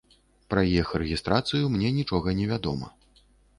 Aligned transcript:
Пра 0.53 0.63
іх 0.69 0.89
рэгістрацыю 1.03 1.69
мне 1.75 1.93
нічога 2.01 2.37
невядома. 2.43 2.93